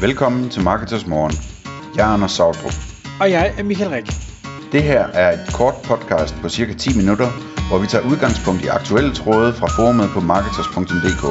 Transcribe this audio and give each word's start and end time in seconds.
Velkommen 0.00 0.50
til 0.50 0.62
Marketers 0.62 1.06
Morgen. 1.06 1.32
Jeg 1.96 2.08
er 2.08 2.12
Anders 2.14 2.32
Sautrup. 2.32 2.72
Og 3.20 3.30
jeg 3.30 3.54
er 3.58 3.62
Michael 3.62 3.90
Rik. 3.90 4.06
Det 4.72 4.82
her 4.82 5.02
er 5.06 5.32
et 5.32 5.54
kort 5.54 5.74
podcast 5.84 6.34
på 6.42 6.48
cirka 6.48 6.72
10 6.72 6.96
minutter, 6.96 7.28
hvor 7.68 7.78
vi 7.78 7.86
tager 7.86 8.04
udgangspunkt 8.10 8.64
i 8.64 8.66
aktuelle 8.66 9.14
tråde 9.14 9.52
fra 9.52 9.66
forumet 9.66 10.08
på 10.14 10.20
marketers.dk. 10.20 11.24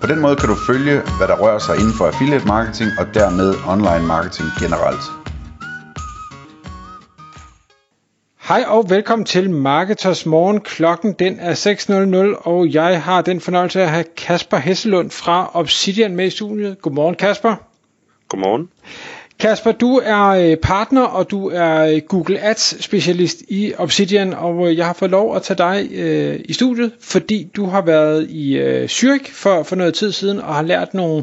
På 0.00 0.06
den 0.06 0.20
måde 0.20 0.36
kan 0.36 0.48
du 0.48 0.56
følge, 0.66 0.94
hvad 1.18 1.28
der 1.28 1.36
rører 1.42 1.58
sig 1.58 1.74
inden 1.80 1.94
for 1.98 2.06
affiliate 2.06 2.46
marketing 2.46 2.90
og 3.00 3.06
dermed 3.14 3.48
online 3.72 4.06
marketing 4.14 4.48
generelt. 4.62 5.04
Hej 8.48 8.64
og 8.66 8.90
velkommen 8.90 9.26
til 9.26 9.50
Marketers 9.50 10.26
Morgen. 10.26 10.60
Klokken 10.60 11.12
den 11.12 11.40
er 11.40 11.54
6.00, 12.34 12.48
og 12.48 12.72
jeg 12.72 13.02
har 13.02 13.22
den 13.22 13.40
fornøjelse 13.40 13.82
at 13.82 13.90
have 13.90 14.04
Kasper 14.16 14.56
Hesselund 14.56 15.10
fra 15.10 15.50
Obsidian 15.54 16.16
med 16.16 16.26
i 16.26 16.30
studiet. 16.30 16.82
Godmorgen 16.82 17.14
Kasper. 17.14 17.69
Godmorgen. 18.30 18.68
Kasper, 19.38 19.72
du 19.72 20.00
er 20.04 20.26
øh, 20.26 20.56
partner, 20.56 21.02
og 21.02 21.30
du 21.30 21.48
er 21.48 21.84
øh, 21.86 22.00
Google 22.08 22.40
Ads 22.40 22.84
specialist 22.84 23.42
i 23.48 23.72
Obsidian, 23.78 24.34
og 24.34 24.70
øh, 24.70 24.76
jeg 24.76 24.86
har 24.86 24.92
fået 24.92 25.10
lov 25.10 25.36
at 25.36 25.42
tage 25.42 25.58
dig 25.58 25.88
øh, 25.92 26.40
i 26.44 26.52
studiet, 26.52 26.92
fordi 27.00 27.50
du 27.56 27.64
har 27.66 27.82
været 27.82 28.30
i 28.30 28.56
øh, 28.58 28.84
Zürich 28.84 29.32
for, 29.32 29.62
for 29.62 29.76
noget 29.76 29.94
tid 29.94 30.12
siden, 30.12 30.38
og 30.38 30.54
har 30.54 30.62
lært 30.62 30.94
nogle 30.94 31.22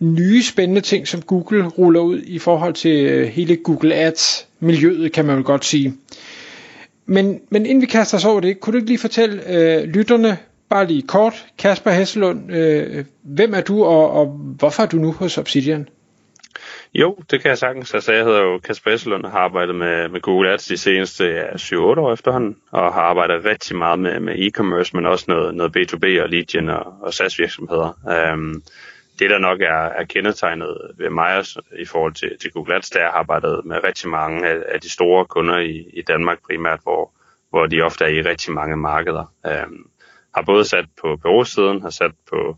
nye 0.00 0.42
spændende 0.42 0.80
ting, 0.80 1.08
som 1.08 1.22
Google 1.22 1.66
ruller 1.68 2.00
ud 2.00 2.22
i 2.26 2.38
forhold 2.38 2.74
til 2.74 3.04
øh, 3.06 3.28
hele 3.28 3.56
Google 3.56 3.94
Ads 3.94 4.46
miljøet, 4.60 5.12
kan 5.12 5.24
man 5.24 5.36
vel 5.36 5.44
godt 5.44 5.64
sige. 5.64 5.94
Men, 7.06 7.40
men 7.50 7.66
inden 7.66 7.80
vi 7.80 7.86
kaster 7.86 8.16
os 8.16 8.24
over 8.24 8.40
det, 8.40 8.60
kunne 8.60 8.72
du 8.72 8.76
ikke 8.78 8.88
lige 8.90 8.98
fortælle 8.98 9.42
øh, 9.48 9.84
lytterne, 9.84 10.38
bare 10.70 10.86
lige 10.86 11.02
kort, 11.02 11.46
Kasper 11.58 11.90
Hesselund, 11.90 12.52
øh, 12.52 13.04
hvem 13.22 13.54
er 13.54 13.60
du, 13.60 13.84
og, 13.84 14.10
og 14.10 14.26
hvorfor 14.58 14.82
er 14.82 14.86
du 14.86 14.96
nu 14.96 15.12
hos 15.12 15.38
Obsidian? 15.38 15.88
Jo, 16.94 17.18
det 17.30 17.42
kan 17.42 17.48
jeg 17.48 17.58
sagtens. 17.58 17.94
Altså, 17.94 18.12
jeg 18.12 18.24
hedder 18.24 18.42
jo 18.42 18.58
Kasper 18.58 18.90
Esselund 18.90 19.24
og 19.24 19.30
har 19.30 19.38
arbejdet 19.38 19.74
med, 19.74 20.08
med 20.08 20.20
Google 20.20 20.50
Ads 20.50 20.66
de 20.66 20.76
seneste 20.76 21.24
ja, 21.24 21.52
7-8 21.52 21.76
år 21.76 22.12
efterhånden, 22.12 22.56
og 22.70 22.94
har 22.94 23.00
arbejdet 23.00 23.44
rigtig 23.44 23.76
meget 23.76 23.98
med, 23.98 24.20
med 24.20 24.34
e-commerce, 24.34 24.90
men 24.94 25.06
også 25.06 25.24
noget, 25.28 25.54
noget 25.54 25.76
B2B 25.76 26.22
og 26.22 26.28
lead 26.28 26.68
og, 26.68 26.94
og 27.02 27.14
SaaS 27.14 27.38
virksomheder. 27.38 27.98
Um, 28.34 28.62
det, 29.18 29.30
der 29.30 29.38
nok 29.38 29.60
er, 29.60 29.84
er 30.00 30.04
kendetegnet 30.04 30.76
ved 30.98 31.10
mig 31.10 31.36
også, 31.36 31.60
i 31.78 31.84
forhold 31.84 32.14
til, 32.14 32.38
til 32.40 32.50
Google 32.50 32.74
Ads, 32.74 32.90
det 32.90 32.96
er, 32.96 33.00
at 33.00 33.04
jeg 33.04 33.12
har 33.12 33.18
arbejdet 33.18 33.64
med 33.64 33.84
rigtig 33.84 34.10
mange 34.10 34.48
af, 34.48 34.56
af 34.68 34.80
de 34.80 34.90
store 34.90 35.24
kunder 35.24 35.58
i, 35.58 35.90
i 35.92 36.02
Danmark 36.02 36.38
primært, 36.46 36.80
hvor, 36.82 37.12
hvor 37.50 37.66
de 37.66 37.82
ofte 37.82 38.04
er 38.04 38.08
i 38.08 38.22
rigtig 38.22 38.52
mange 38.52 38.76
markeder. 38.76 39.32
Um, 39.44 39.86
har 40.34 40.42
både 40.42 40.64
sat 40.64 40.84
på 41.00 41.16
bureausiden, 41.16 41.82
har 41.82 41.90
sat 41.90 42.12
på 42.30 42.56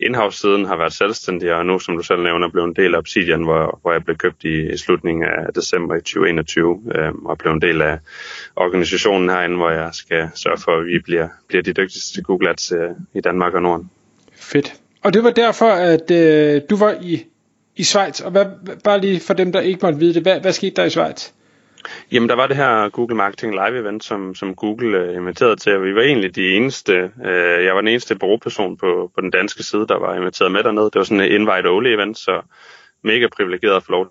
Inhouse-siden 0.00 0.64
har 0.64 0.76
været 0.76 0.92
selvstændig, 0.92 1.52
og 1.52 1.66
nu, 1.66 1.78
som 1.78 1.96
du 1.96 2.02
selv 2.02 2.22
nævner, 2.22 2.48
blev 2.48 2.64
en 2.64 2.74
del 2.74 2.94
af 2.94 2.98
Obsidian, 2.98 3.42
hvor, 3.42 3.78
hvor 3.82 3.92
jeg 3.92 4.04
blev 4.04 4.16
købt 4.16 4.44
i, 4.44 4.72
i 4.72 4.76
slutningen 4.76 5.24
af 5.24 5.52
december 5.54 5.94
i 5.94 6.00
2021, 6.00 6.82
øh, 6.94 7.12
og 7.24 7.38
blev 7.38 7.52
en 7.52 7.62
del 7.62 7.82
af 7.82 7.98
organisationen 8.56 9.28
herinde, 9.28 9.56
hvor 9.56 9.70
jeg 9.70 9.90
skal 9.92 10.28
sørge 10.34 10.58
for, 10.58 10.80
at 10.80 10.86
vi 10.86 10.98
bliver, 10.98 11.28
bliver 11.48 11.62
de 11.62 11.72
dygtigste 11.72 12.14
til 12.14 12.22
Google 12.22 12.50
Ads 12.50 12.72
øh, 12.72 12.90
i 13.14 13.20
Danmark 13.20 13.54
og 13.54 13.62
Norden. 13.62 13.90
Fedt. 14.32 14.74
Og 15.02 15.14
det 15.14 15.24
var 15.24 15.30
derfor, 15.30 15.70
at 15.70 16.10
øh, 16.10 16.62
du 16.70 16.76
var 16.76 16.96
i, 17.02 17.24
i 17.76 17.82
Schweiz, 17.84 18.20
og 18.20 18.30
hvad, 18.30 18.46
bare 18.84 19.00
lige 19.00 19.20
for 19.20 19.34
dem, 19.34 19.52
der 19.52 19.60
ikke 19.60 19.80
måtte 19.82 19.98
vide 19.98 20.14
det, 20.14 20.22
hvad, 20.22 20.40
hvad 20.40 20.52
skete 20.52 20.76
der 20.76 20.84
i 20.84 20.90
Schweiz? 20.90 21.30
Jamen, 22.12 22.28
der 22.28 22.34
var 22.34 22.46
det 22.46 22.56
her 22.56 22.88
Google 22.88 23.16
Marketing 23.16 23.52
Live 23.52 23.78
event, 23.78 24.04
som, 24.04 24.34
som 24.34 24.54
Google 24.54 24.98
øh, 24.98 25.16
inviterede 25.16 25.56
til, 25.56 25.76
og 25.76 25.84
vi 25.84 25.94
var 25.94 26.02
egentlig 26.02 26.36
de 26.36 26.54
eneste, 26.56 26.92
øh, 27.24 27.64
jeg 27.64 27.74
var 27.74 27.80
den 27.80 27.88
eneste 27.88 28.18
bureauperson 28.18 28.76
på, 28.76 29.10
på 29.14 29.20
den 29.20 29.30
danske 29.30 29.62
side, 29.62 29.86
der 29.86 29.98
var 29.98 30.14
inviteret 30.14 30.52
med 30.52 30.62
dernede. 30.62 30.84
Det 30.84 30.94
var 30.94 31.04
sådan 31.04 31.20
en 31.20 31.48
invite-only 31.48 31.88
event, 31.88 32.18
så 32.18 32.42
mega 33.02 33.26
privilegeret 33.36 33.76
at 33.76 33.82
få 33.82 33.92
lov 33.92 34.06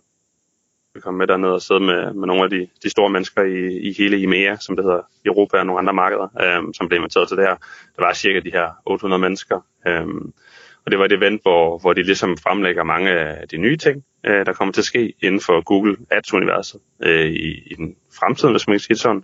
at 0.95 1.02
komme 1.02 1.17
med 1.17 1.28
derned 1.28 1.50
og 1.50 1.62
sidde 1.62 1.80
med, 1.80 2.14
med 2.14 2.28
nogle 2.28 2.44
af 2.44 2.50
de, 2.50 2.67
de 2.84 2.90
store 2.90 3.09
mennesker 3.09 3.42
i, 3.44 3.89
i 3.89 3.94
hele 3.98 4.20
IMEA, 4.20 4.55
som 4.55 4.76
det 4.76 4.86
hedder, 4.86 5.02
Europa 5.26 5.58
og 5.58 5.66
nogle 5.66 5.80
andre 5.80 5.94
markeder, 5.94 6.28
øh, 6.42 6.64
som 6.73 6.88
blev 6.88 6.98
inviteret 6.98 7.28
til 7.28 7.38
det 7.38 7.45
her. 7.45 7.55
Der 7.95 8.05
var 8.05 8.14
cirka 8.14 8.39
de 8.39 8.52
her 8.52 8.67
800 8.86 9.22
mennesker. 9.22 9.60
Øh, 9.88 10.08
og 10.86 10.92
det 10.92 11.00
var 11.00 11.06
et 11.06 11.12
event, 11.12 11.42
hvor, 11.42 11.78
hvor 11.78 11.94
de 11.94 12.04
ligesom 12.04 12.38
fremlægger 12.38 12.84
mange 12.84 13.10
af 13.10 13.48
de 13.48 13.58
nye 13.58 13.78
ting, 13.78 14.04
øh, 14.26 14.46
der 14.46 14.54
kommer 14.54 14.72
til 14.72 14.82
at 14.82 14.86
ske 14.86 15.14
inden 15.23 15.42
for 15.42 15.62
Google 15.62 15.98
Ads-universet 16.12 16.82
øh, 17.04 17.26
i, 17.26 17.50
i 17.72 17.73
den 17.78 17.96
fremtid, 18.20 18.50
hvis 18.50 18.68
man 18.68 18.73
kan 18.73 18.80
sige 18.80 18.94
det 18.94 19.02
sådan. 19.02 19.23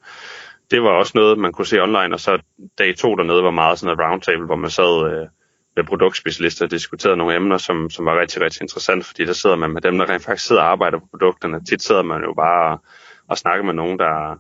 Det 0.71 0.83
var 0.83 0.89
også 0.89 1.11
noget, 1.15 1.37
man 1.37 1.51
kunne 1.51 1.65
se 1.65 1.81
online, 1.81 2.15
og 2.15 2.19
så 2.19 2.41
dag 2.77 2.95
to 2.95 3.15
dernede 3.15 3.43
var 3.43 3.51
meget 3.51 3.79
sådan 3.79 3.93
et 3.93 4.05
roundtable, 4.05 4.45
hvor 4.45 4.55
man 4.55 4.69
sad 4.69 5.11
øh, 5.11 5.27
med 5.75 5.83
produktspecialister 5.83 6.65
og 6.65 6.71
diskuterede 6.71 7.17
nogle 7.17 7.35
emner, 7.35 7.57
som, 7.57 7.89
som 7.89 8.05
var 8.05 8.19
rigtig, 8.19 8.41
rigtig 8.41 8.61
interessant, 8.61 9.05
fordi 9.05 9.25
der 9.25 9.33
sidder 9.33 9.55
man 9.55 9.71
med 9.71 9.81
dem, 9.81 9.97
der 9.97 10.09
rent 10.09 10.25
faktisk 10.25 10.47
sidder 10.47 10.61
og 10.61 10.71
arbejder 10.71 10.99
på 10.99 11.07
produkterne. 11.11 11.65
Tit 11.65 11.83
sidder 11.83 12.01
man 12.01 12.21
jo 12.21 12.33
bare 12.33 12.71
og, 12.71 12.83
og 13.27 13.37
snakker 13.37 13.65
med 13.65 13.73
nogen, 13.73 13.99
der, 13.99 14.39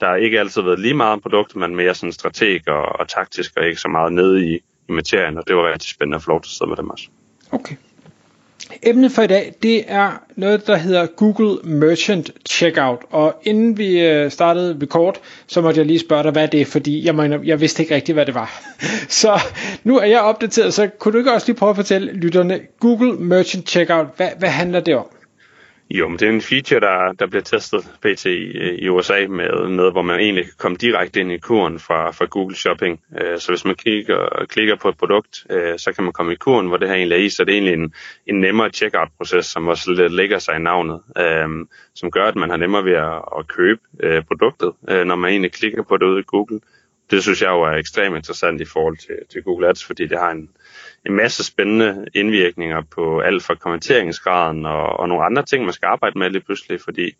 der 0.00 0.14
ikke 0.14 0.40
altid 0.40 0.62
været 0.62 0.80
lige 0.80 0.94
meget 0.94 1.12
om 1.12 1.20
produktet, 1.20 1.56
men 1.56 1.76
mere 1.76 1.94
sådan 1.94 2.12
strateg 2.12 2.68
og, 2.68 3.00
og 3.00 3.08
taktisk, 3.08 3.56
og 3.56 3.66
ikke 3.66 3.80
så 3.80 3.88
meget 3.88 4.12
nede 4.12 4.46
i, 4.46 4.60
i 4.88 4.92
materien, 4.92 5.38
og 5.38 5.44
det 5.48 5.56
var 5.56 5.72
rigtig 5.72 5.90
spændende 5.90 6.16
at 6.16 6.22
få 6.22 6.30
lov 6.30 6.42
til 6.42 6.48
at 6.48 6.52
sidde 6.52 6.68
med 6.68 6.76
dem 6.76 6.90
også. 6.90 7.08
Okay. 7.52 7.76
Emnet 8.82 9.12
for 9.12 9.22
i 9.22 9.26
dag, 9.26 9.54
det 9.62 9.84
er 9.86 10.22
noget, 10.36 10.66
der 10.66 10.76
hedder 10.76 11.06
Google 11.06 11.58
Merchant 11.64 12.30
Checkout. 12.48 12.98
Og 13.10 13.40
inden 13.44 13.78
vi 13.78 14.00
øh, 14.00 14.30
startede 14.30 14.30
startede 14.30 14.78
record, 14.82 15.20
så 15.46 15.60
måtte 15.60 15.78
jeg 15.78 15.86
lige 15.86 15.98
spørge 15.98 16.22
dig, 16.22 16.32
hvad 16.32 16.48
er 16.60 16.64
fordi 16.64 17.06
jeg, 17.06 17.14
mener, 17.14 17.38
jeg 17.44 17.60
vidste 17.60 17.82
ikke 17.82 17.94
rigtigt, 17.94 18.16
hvad 18.16 18.26
det 18.26 18.34
var. 18.34 18.62
så 19.22 19.40
nu 19.84 19.98
er 19.98 20.06
jeg 20.06 20.20
opdateret, 20.20 20.74
så 20.74 20.90
kunne 20.98 21.12
du 21.12 21.18
ikke 21.18 21.32
også 21.32 21.46
lige 21.46 21.56
prøve 21.56 21.70
at 21.70 21.76
fortælle 21.76 22.12
lytterne, 22.12 22.60
Google 22.80 23.12
Merchant 23.12 23.68
Checkout, 23.68 24.06
hvad, 24.16 24.28
hvad 24.38 24.48
handler 24.48 24.80
det 24.80 24.96
om? 24.96 25.06
Jo, 25.90 26.08
men 26.08 26.18
det 26.18 26.28
er 26.28 26.32
en 26.32 26.40
feature, 26.40 26.80
der, 26.80 27.12
der 27.12 27.26
bliver 27.26 27.42
testet 27.42 27.80
pt. 28.02 28.24
i, 28.26 28.52
i 28.84 28.88
USA 28.88 29.26
med 29.28 29.68
noget, 29.68 29.92
hvor 29.92 30.02
man 30.02 30.20
egentlig 30.20 30.44
kan 30.44 30.54
komme 30.58 30.76
direkte 30.76 31.20
ind 31.20 31.32
i 31.32 31.38
kuren 31.38 31.78
fra, 31.78 32.10
fra 32.10 32.24
Google 32.24 32.56
Shopping. 32.56 33.00
Uh, 33.10 33.38
så 33.38 33.52
hvis 33.52 33.64
man 33.64 33.74
kigger, 33.74 34.46
klikker 34.48 34.76
på 34.76 34.88
et 34.88 34.98
produkt, 34.98 35.46
uh, 35.50 35.76
så 35.76 35.92
kan 35.94 36.04
man 36.04 36.12
komme 36.12 36.32
i 36.32 36.36
kuren, 36.36 36.66
hvor 36.66 36.76
det 36.76 36.88
her 36.88 36.96
egentlig 36.96 37.16
er 37.16 37.22
i. 37.22 37.28
Så 37.28 37.44
det 37.44 37.52
er 37.52 37.56
egentlig 37.56 37.74
en, 37.74 37.94
en 38.26 38.40
nemmere 38.40 38.70
checkout-proces, 38.70 39.46
som 39.46 39.68
også 39.68 39.92
lidt 39.92 40.12
lægger 40.12 40.38
sig 40.38 40.56
i 40.56 40.58
navnet, 40.62 41.00
uh, 41.20 41.66
som 41.94 42.10
gør, 42.10 42.24
at 42.24 42.36
man 42.36 42.50
har 42.50 42.56
nemmere 42.56 42.84
ved 42.84 42.92
at, 42.92 43.22
at 43.38 43.48
købe 43.48 43.80
uh, 44.04 44.24
produktet, 44.24 44.72
uh, 44.90 45.06
når 45.06 45.16
man 45.16 45.30
egentlig 45.30 45.52
klikker 45.52 45.82
på 45.82 45.96
det 45.96 46.06
ude 46.06 46.20
i 46.20 46.26
Google. 46.26 46.60
Det 47.10 47.22
synes 47.22 47.42
jeg 47.42 47.48
jo 47.48 47.62
er 47.62 47.72
ekstremt 47.72 48.16
interessant 48.16 48.60
i 48.60 48.64
forhold 48.64 48.96
til, 48.96 49.16
til 49.32 49.42
Google 49.42 49.68
Ads, 49.68 49.84
fordi 49.84 50.06
det 50.06 50.18
har 50.18 50.30
en, 50.30 50.48
en 51.06 51.14
masse 51.14 51.44
spændende 51.44 52.06
indvirkninger 52.14 52.82
på 52.94 53.20
alt 53.20 53.42
fra 53.42 53.54
kommenteringsgraden 53.54 54.66
og, 54.66 55.00
og 55.00 55.08
nogle 55.08 55.24
andre 55.24 55.42
ting, 55.42 55.64
man 55.64 55.72
skal 55.72 55.86
arbejde 55.86 56.18
med 56.18 56.30
lige 56.30 56.42
pludselig, 56.42 56.80
fordi 56.80 57.10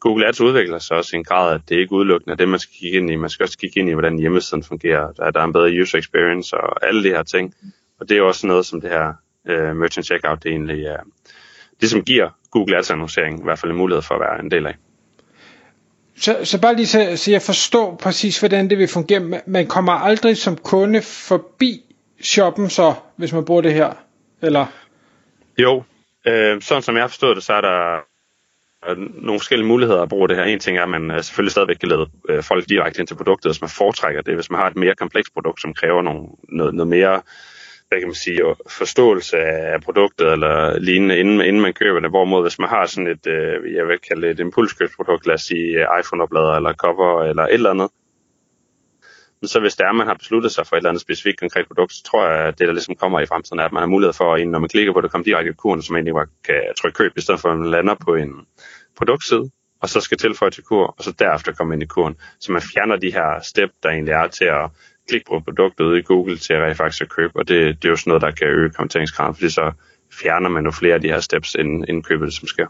Google 0.00 0.28
Ads 0.28 0.40
udvikler 0.40 0.78
sig 0.78 0.96
også 0.96 1.16
i 1.16 1.18
en 1.18 1.24
grad, 1.24 1.54
at 1.54 1.60
det 1.68 1.76
ikke 1.76 1.92
udelukkende 1.92 2.32
er 2.32 2.36
det, 2.36 2.48
man 2.48 2.60
skal 2.60 2.74
kigge 2.80 2.98
ind 2.98 3.10
i. 3.10 3.16
Man 3.16 3.30
skal 3.30 3.44
også 3.44 3.58
kigge 3.58 3.80
ind 3.80 3.88
i, 3.88 3.92
hvordan 3.92 4.18
hjemmesiden 4.18 4.64
fungerer, 4.64 5.12
der, 5.12 5.30
der 5.30 5.40
er 5.40 5.44
en 5.44 5.52
bedre 5.52 5.80
user 5.82 5.98
experience 5.98 6.56
og 6.56 6.86
alle 6.88 7.04
de 7.04 7.08
her 7.08 7.22
ting. 7.22 7.54
Og 8.00 8.08
det 8.08 8.16
er 8.16 8.22
også 8.22 8.46
noget, 8.46 8.66
som 8.66 8.80
det 8.80 8.90
her 8.90 9.12
uh, 9.50 9.76
Merchant 9.76 10.06
Checkout 10.06 10.42
det 10.42 10.50
egentlig 10.50 10.84
er. 10.84 11.00
Det, 11.80 11.90
som 11.90 12.02
giver 12.02 12.30
Google 12.50 12.76
Ads 12.76 12.90
annoncering 12.90 13.40
i 13.40 13.44
hvert 13.44 13.58
fald 13.58 13.72
en 13.72 13.78
mulighed 13.78 14.02
for 14.02 14.14
at 14.14 14.20
være 14.20 14.40
en 14.40 14.50
del 14.50 14.66
af. 14.66 14.74
Så, 16.16 16.36
så 16.44 16.60
bare 16.60 16.76
lige 16.76 16.86
så, 16.86 17.12
så 17.16 17.30
jeg 17.30 17.42
forstår 17.42 17.96
præcis, 17.96 18.38
hvordan 18.40 18.70
det 18.70 18.78
vil 18.78 18.88
fungere. 18.88 19.40
Man 19.46 19.66
kommer 19.66 19.92
aldrig 19.92 20.36
som 20.36 20.56
kunde 20.56 21.02
forbi 21.02 21.83
shoppen 22.20 22.70
så, 22.70 22.94
hvis 23.16 23.32
man 23.32 23.44
bruger 23.44 23.62
det 23.62 23.74
her? 23.74 23.92
Eller? 24.42 24.66
Jo, 25.58 25.82
øh, 26.26 26.62
sådan 26.62 26.82
som 26.82 26.94
jeg 26.94 27.02
har 27.02 27.08
forstået 27.08 27.36
det, 27.36 27.44
så 27.44 27.52
er 27.52 27.60
der 27.60 27.96
øh, 28.88 29.24
nogle 29.24 29.40
forskellige 29.40 29.68
muligheder 29.68 30.02
at 30.02 30.08
bruge 30.08 30.28
det 30.28 30.36
her. 30.36 30.44
En 30.44 30.60
ting 30.60 30.78
er, 30.78 30.82
at 30.82 30.88
man 30.88 31.10
øh, 31.10 31.22
selvfølgelig 31.22 31.52
stadigvæk 31.52 31.76
kan 31.76 31.88
lede 31.88 32.06
øh, 32.28 32.42
folk 32.42 32.68
direkte 32.68 33.00
ind 33.00 33.08
til 33.08 33.16
produktet, 33.16 33.52
hvis 33.52 33.60
man 33.60 33.70
foretrækker 33.70 34.22
det. 34.22 34.34
Hvis 34.34 34.50
man 34.50 34.60
har 34.60 34.66
et 34.66 34.76
mere 34.76 34.94
komplekst 34.94 35.34
produkt, 35.34 35.60
som 35.60 35.74
kræver 35.74 36.02
nogle, 36.02 36.28
noget, 36.48 36.74
noget 36.74 36.88
mere 36.88 37.22
hvad 37.88 37.98
kan 38.00 38.08
man 38.08 38.14
sige, 38.14 38.40
forståelse 38.68 39.36
af 39.36 39.80
produktet 39.80 40.32
eller 40.32 40.78
lignende, 40.78 41.18
inden, 41.18 41.40
inden 41.40 41.62
man 41.62 41.72
køber 41.72 42.00
det. 42.00 42.10
Hvorimod 42.10 42.42
hvis 42.42 42.58
man 42.58 42.68
har 42.68 42.86
sådan 42.86 43.06
et, 43.06 43.26
jeg 43.76 43.88
vil 43.88 43.98
kalde 44.08 44.22
det 44.22 44.30
et 44.30 44.40
impulskøbsprodukt, 44.40 45.26
lad 45.26 45.34
os 45.34 45.42
sige 45.42 45.86
iPhone-oplader 46.00 46.56
eller 46.56 46.72
cover 46.72 47.24
eller 47.24 47.42
et 47.42 47.54
eller 47.54 47.70
andet, 47.70 47.90
men 49.44 49.48
så 49.48 49.60
hvis 49.60 49.76
det 49.76 49.84
er, 49.84 49.88
at 49.88 49.96
man 49.96 50.06
har 50.06 50.14
besluttet 50.14 50.52
sig 50.52 50.66
for 50.66 50.76
et 50.76 50.80
eller 50.80 50.90
andet 50.90 51.00
specifikt 51.00 51.40
konkret 51.40 51.66
produkt, 51.66 51.92
så 51.92 52.02
tror 52.04 52.28
jeg, 52.28 52.48
at 52.48 52.58
det, 52.58 52.66
der 52.66 52.72
ligesom 52.72 52.94
kommer 52.94 53.20
i 53.20 53.26
fremtiden, 53.26 53.60
er, 53.60 53.64
at 53.64 53.72
man 53.72 53.82
har 53.82 53.86
mulighed 53.86 54.12
for, 54.12 54.44
når 54.44 54.58
man 54.58 54.68
klikker 54.68 54.92
på 54.92 55.00
det, 55.00 55.10
komme 55.10 55.24
direkte 55.24 55.50
i 55.50 55.54
kuren, 55.54 55.82
så 55.82 55.92
man 55.92 55.98
egentlig 55.98 56.14
bare 56.14 56.26
kan 56.44 56.60
trykke 56.80 56.96
køb, 56.96 57.12
i 57.16 57.20
stedet 57.20 57.40
for 57.40 57.48
at 57.48 57.58
man 57.58 57.70
lander 57.70 57.94
på 57.94 58.14
en 58.14 58.32
produktside, 58.98 59.50
og 59.82 59.88
så 59.88 60.00
skal 60.00 60.18
tilføje 60.18 60.50
til 60.50 60.64
kur, 60.64 60.94
og 60.98 61.04
så 61.04 61.12
derefter 61.18 61.52
komme 61.52 61.74
ind 61.74 61.82
i 61.82 61.86
kuren. 61.86 62.16
Så 62.40 62.52
man 62.52 62.62
fjerner 62.62 62.96
de 62.96 63.12
her 63.12 63.40
step, 63.42 63.70
der 63.82 63.88
egentlig 63.88 64.12
er 64.12 64.26
til 64.28 64.44
at 64.44 64.70
klikke 65.08 65.26
på 65.28 65.40
produktet 65.40 65.84
ude 65.84 65.98
i 65.98 66.02
Google 66.02 66.36
til 66.36 66.52
at 66.52 66.76
faktisk 66.76 67.02
at 67.02 67.08
købe, 67.08 67.32
og 67.36 67.48
det, 67.48 67.82
det 67.82 67.84
er 67.84 67.92
jo 67.94 67.96
sådan 67.96 68.10
noget, 68.10 68.22
der 68.22 68.30
kan 68.30 68.48
øge 68.48 68.70
kommenteringsgraden, 68.70 69.34
fordi 69.34 69.50
så 69.50 69.72
fjerner 70.20 70.48
man 70.48 70.64
jo 70.64 70.70
flere 70.70 70.94
af 70.94 71.00
de 71.00 71.08
her 71.08 71.20
steps, 71.20 71.54
inden, 71.54 71.84
inden 71.88 72.02
købet 72.02 72.34
som 72.34 72.48
sker. 72.48 72.66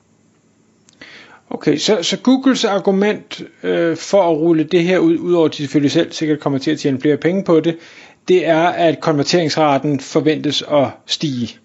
Okay, 1.51 1.77
så, 1.77 2.03
så 2.03 2.21
Googles 2.21 2.65
argument 2.65 3.43
øh, 3.63 3.97
for 3.97 4.23
at 4.23 4.37
rulle 4.37 4.65
det 4.65 4.83
her 4.83 4.99
ud, 4.99 5.19
udover 5.19 5.47
at 5.47 5.53
de 5.53 5.57
selvfølgelig 5.57 5.91
selv 5.91 6.13
sikkert 6.13 6.41
kommer 6.41 6.59
til 6.59 6.71
at 6.71 6.79
tjene 6.79 7.01
flere 7.01 7.17
penge 7.17 7.45
på 7.45 7.61
det, 7.61 7.79
det 8.29 8.47
er, 8.47 8.69
at 8.69 9.01
konverteringsraten 9.01 10.01
forventes 10.01 10.63
at 10.63 10.87
stige. 11.07 11.59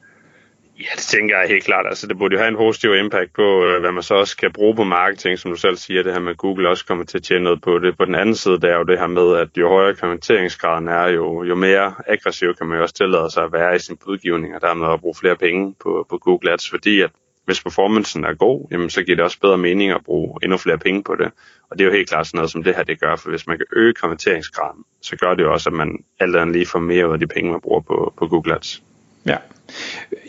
Ja, 0.80 0.96
det 0.96 1.04
tænker 1.04 1.40
jeg 1.40 1.48
helt 1.50 1.64
klart. 1.64 1.86
Altså, 1.90 2.08
det 2.08 2.18
burde 2.18 2.34
jo 2.36 2.40
have 2.40 2.48
en 2.48 2.58
positiv 2.58 2.96
impact 2.96 3.34
på, 3.34 3.66
øh, 3.66 3.80
hvad 3.80 3.92
man 3.92 4.04
så 4.04 4.16
også 4.16 4.38
kan 4.38 4.52
bruge 4.54 4.76
på 4.76 4.84
marketing, 4.84 5.40
som 5.40 5.52
du 5.52 5.58
selv 5.58 5.78
siger, 5.78 6.04
det 6.04 6.14
her 6.14 6.20
med 6.20 6.36
Google 6.36 6.70
også 6.70 6.86
kommer 6.86 7.06
til 7.06 7.18
at 7.18 7.24
tjene 7.24 7.44
noget 7.44 7.62
på 7.62 7.80
det. 7.80 7.98
På 7.98 8.06
den 8.06 8.16
anden 8.16 8.36
side, 8.36 8.60
der 8.60 8.68
er 8.74 8.78
jo 8.78 8.84
det 8.84 9.00
her 9.00 9.08
med, 9.08 9.38
at 9.38 9.48
jo 9.58 9.70
højere 9.70 9.96
konverteringsgraden 9.96 10.88
er, 10.88 11.08
jo, 11.08 11.44
jo 11.44 11.56
mere 11.56 11.94
aggressiv 12.08 12.56
kan 12.56 12.68
man 12.68 12.78
jo 12.78 12.84
også 12.84 12.96
tillade 12.96 13.32
sig 13.32 13.44
at 13.44 13.54
være 13.54 13.76
i 13.76 13.80
sin 13.80 13.98
budgivning, 14.06 14.56
og 14.56 14.62
dermed 14.62 14.94
at 14.94 15.00
bruge 15.02 15.16
flere 15.16 15.36
penge 15.36 15.76
på, 15.84 16.06
på 16.10 16.18
Google 16.18 16.52
Ads, 16.52 16.70
fordi 16.70 17.02
at 17.02 17.12
hvis 17.50 17.64
performancen 17.64 18.24
er 18.24 18.34
god, 18.34 18.68
jamen, 18.72 18.90
så 18.90 19.04
giver 19.04 19.16
det 19.16 19.26
også 19.26 19.40
bedre 19.40 19.58
mening 19.58 19.92
at 19.92 20.02
bruge 20.06 20.40
endnu 20.44 20.58
flere 20.58 20.78
penge 20.78 21.04
på 21.04 21.16
det. 21.16 21.32
Og 21.70 21.78
det 21.78 21.82
er 21.84 21.86
jo 21.86 21.96
helt 21.96 22.10
klart 22.10 22.28
sådan 22.28 22.38
noget, 22.38 22.52
som 22.52 22.64
det 22.64 22.76
her 22.76 22.84
det 22.84 23.00
gør, 23.00 23.16
for 23.16 23.30
hvis 23.30 23.48
man 23.48 23.58
kan 23.58 23.66
øge 23.76 23.94
konverteringsgraden, 23.94 24.84
så 25.02 25.16
gør 25.16 25.34
det 25.34 25.44
jo 25.44 25.54
også, 25.54 25.70
at 25.70 25.74
man 25.74 25.90
alt 26.20 26.36
andet 26.36 26.56
lige 26.56 26.66
får 26.66 26.80
mere 26.80 27.08
ud 27.08 27.14
af 27.14 27.20
de 27.20 27.28
penge, 27.28 27.52
man 27.52 27.62
bruger 27.62 27.82
på, 27.82 28.14
på 28.18 28.28
Google 28.28 28.56
Ads. 28.56 28.84
Ja. 29.26 29.38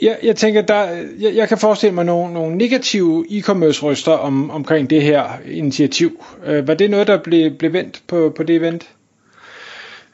Jeg, 0.02 0.18
jeg 0.22 0.36
tænker, 0.36 0.62
der, 0.62 0.82
jeg, 1.20 1.34
jeg 1.34 1.48
kan 1.48 1.58
forestille 1.58 1.94
mig 1.94 2.04
nogle, 2.04 2.34
nogle 2.34 2.56
negative 2.56 3.26
e-commerce 3.30 3.82
ryster 3.84 4.12
om, 4.12 4.50
omkring 4.50 4.90
det 4.90 5.02
her 5.02 5.24
initiativ. 5.46 6.24
Øh, 6.46 6.68
var 6.68 6.74
det 6.74 6.90
noget, 6.90 7.06
der 7.06 7.22
blev, 7.22 7.50
blev 7.50 7.72
vendt 7.72 8.02
på, 8.08 8.32
på 8.36 8.42
det 8.42 8.56
event? 8.56 8.90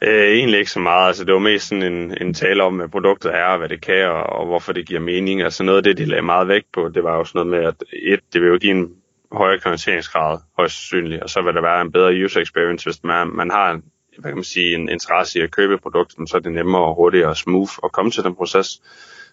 Øh, 0.06 0.28
egentlig 0.38 0.58
ikke 0.58 0.70
så 0.70 0.80
meget. 0.80 1.06
Altså, 1.06 1.24
det 1.24 1.34
var 1.34 1.40
mest 1.40 1.68
sådan 1.68 1.92
en, 1.92 2.16
en 2.20 2.34
tale 2.34 2.62
om, 2.62 2.76
hvad 2.76 2.88
produktet 2.88 3.34
er, 3.34 3.44
og 3.44 3.58
hvad 3.58 3.68
det 3.68 3.80
kan, 3.80 4.08
og, 4.08 4.22
og 4.22 4.46
hvorfor 4.46 4.72
det 4.72 4.86
giver 4.86 5.00
mening. 5.00 5.42
Altså 5.42 5.62
noget 5.62 5.76
af 5.76 5.82
det, 5.82 5.98
de 5.98 6.04
lagde 6.04 6.22
meget 6.22 6.48
vægt 6.48 6.72
på, 6.72 6.88
det 6.88 7.04
var 7.04 7.16
jo 7.16 7.24
sådan 7.24 7.46
noget 7.46 7.62
med, 7.62 7.68
at 7.68 7.74
et, 7.92 8.20
det 8.32 8.42
vil 8.42 8.48
jo 8.48 8.58
give 8.58 8.72
en 8.72 8.90
højere 9.32 9.58
konverteringsgrad, 9.58 10.38
højst 10.56 10.74
sandsynligt, 10.74 11.22
og 11.22 11.30
så 11.30 11.42
vil 11.42 11.54
der 11.54 11.62
være 11.62 11.80
en 11.80 11.92
bedre 11.92 12.24
user 12.24 12.40
experience, 12.40 12.86
hvis 12.86 13.02
man, 13.02 13.28
man 13.28 13.50
har 13.50 13.80
hvad 14.18 14.30
kan 14.30 14.36
man 14.36 14.44
sige, 14.44 14.74
en 14.74 14.88
interesse 14.88 15.38
i 15.38 15.42
at 15.42 15.50
købe 15.50 15.78
produktet, 15.78 16.28
så 16.28 16.36
er 16.36 16.40
det 16.40 16.52
nemmere 16.52 16.82
og 16.82 16.94
hurtigere 16.94 17.28
og 17.28 17.36
smooth 17.36 17.72
at 17.84 17.92
komme 17.92 18.10
til 18.10 18.24
den 18.24 18.34
proces. 18.34 18.80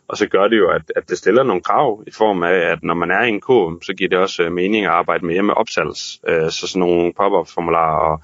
Og 0.07 0.17
så 0.17 0.27
gør 0.27 0.47
det 0.47 0.57
jo, 0.57 0.69
at, 0.69 0.91
at 0.95 1.09
det 1.09 1.17
stiller 1.17 1.43
nogle 1.43 1.61
krav 1.61 2.03
i 2.07 2.11
form 2.11 2.43
af, 2.43 2.53
at 2.53 2.83
når 2.83 2.93
man 2.93 3.11
er 3.11 3.23
i 3.23 3.29
en 3.29 3.41
kurve, 3.41 3.79
så 3.81 3.93
giver 3.93 4.09
det 4.09 4.17
også 4.17 4.43
øh, 4.43 4.51
mening 4.51 4.85
at 4.85 4.91
arbejde 4.91 5.25
mere 5.25 5.43
med 5.43 5.53
opsalgs. 5.53 6.19
Øh, 6.27 6.51
så 6.51 6.67
sådan 6.67 6.79
nogle 6.79 7.13
pop-up 7.13 7.47
formularer 7.53 8.11
og 8.11 8.21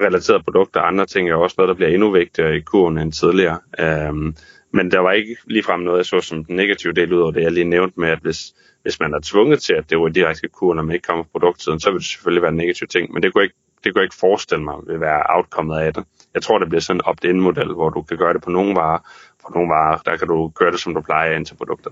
relaterede 0.00 0.42
produkter 0.42 0.80
og 0.80 0.88
andre 0.88 1.06
ting 1.06 1.30
er 1.30 1.34
også 1.34 1.54
noget, 1.58 1.68
der 1.68 1.74
bliver 1.74 1.90
endnu 1.90 2.10
vigtigere 2.10 2.56
i 2.56 2.60
kurven 2.60 2.98
end 2.98 3.12
tidligere. 3.12 3.58
Øhm, 3.78 4.36
men 4.72 4.90
der 4.90 4.98
var 4.98 5.12
ikke 5.12 5.36
ligefrem 5.46 5.80
noget, 5.80 5.98
jeg 5.98 6.06
så 6.06 6.20
som 6.20 6.44
den 6.44 6.56
negative 6.56 6.92
del 6.92 7.12
ud 7.12 7.20
over 7.20 7.30
det, 7.30 7.42
jeg 7.42 7.52
lige 7.52 7.64
nævnte 7.64 8.00
med, 8.00 8.08
at 8.08 8.18
hvis, 8.22 8.54
hvis 8.82 9.00
man 9.00 9.14
er 9.14 9.20
tvunget 9.22 9.62
til, 9.62 9.72
at 9.72 9.90
det 9.90 9.98
var 9.98 10.08
direkte 10.08 10.48
kur, 10.48 10.74
når 10.74 10.82
man 10.82 10.94
ikke 10.94 11.06
kommer 11.06 11.24
på 11.24 11.30
produktsiden, 11.32 11.80
så 11.80 11.90
vil 11.90 11.98
det 11.98 12.06
selvfølgelig 12.06 12.42
være 12.42 12.50
en 12.50 12.56
negativ 12.56 12.88
ting. 12.88 13.12
Men 13.12 13.22
det 13.22 13.32
kunne 13.32 13.44
ikke 13.44 13.56
det 13.84 13.92
kunne 13.92 14.00
jeg 14.00 14.04
ikke 14.04 14.14
forestille 14.14 14.64
mig 14.64 14.74
vil 14.86 15.00
være 15.00 15.22
outcomeet 15.28 15.80
af 15.80 15.94
det. 15.94 16.04
Jeg 16.34 16.42
tror, 16.42 16.58
det 16.58 16.68
bliver 16.68 16.80
sådan 16.80 16.96
en 16.96 17.04
opt-in 17.04 17.40
model, 17.40 17.72
hvor 17.72 17.90
du 17.90 18.02
kan 18.02 18.18
gøre 18.18 18.32
det 18.34 18.42
på 18.42 18.50
nogle 18.50 18.74
varer. 18.74 18.98
På 19.46 19.52
nogle 19.54 19.68
varer, 19.68 19.98
der 19.98 20.16
kan 20.16 20.28
du 20.28 20.48
gøre 20.48 20.70
det, 20.72 20.80
som 20.80 20.94
du 20.94 21.00
plejer 21.00 21.36
ind 21.36 21.46
til 21.46 21.54
produkter. 21.54 21.90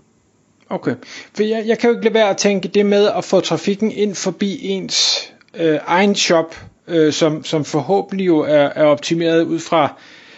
Okay, 0.70 0.94
for 1.34 1.42
jeg, 1.42 1.64
jeg 1.66 1.78
kan 1.78 1.90
jo 1.90 1.96
ikke 1.96 2.04
lade 2.04 2.14
være 2.14 2.30
at 2.30 2.36
tænke 2.36 2.68
det 2.68 2.86
med 2.86 3.08
at 3.08 3.24
få 3.24 3.40
trafikken 3.40 3.92
ind 3.92 4.14
forbi 4.14 4.58
ens 4.62 5.32
øh, 5.54 5.78
egen 5.86 6.14
shop, 6.14 6.54
øh, 6.90 7.12
som, 7.12 7.44
som 7.44 7.64
forhåbentlig 7.64 8.26
jo 8.26 8.38
er, 8.38 8.68
er 8.74 8.84
optimeret 8.84 9.42
ud 9.42 9.58
fra 9.58 9.94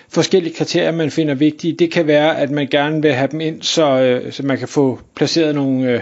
forskellige 0.08 0.54
kriterier, 0.54 0.93
man 0.93 1.10
finder 1.10 1.34
vigtige. 1.34 1.72
Det 1.72 1.90
kan 1.90 2.06
være, 2.06 2.38
at 2.38 2.50
man 2.50 2.69
gerne 2.70 3.02
vil 3.02 3.12
have 3.12 3.28
dem 3.32 3.40
ind, 3.40 3.62
så, 3.62 4.00
øh, 4.00 4.32
så 4.32 4.46
man 4.46 4.58
kan 4.58 4.69
få 4.69 4.99
placeret 5.14 5.54
nogle 5.54 5.90
øh, 5.90 6.00